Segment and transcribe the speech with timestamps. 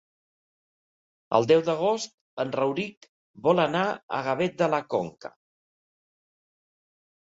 [1.39, 3.07] El deu d'agost en Rauric
[3.49, 5.35] vol anar a Gavet de la Conca.